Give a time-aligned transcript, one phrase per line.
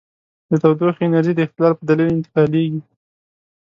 [0.49, 2.81] د تودوخې انرژي د اختلاف په دلیل انتقالیږي.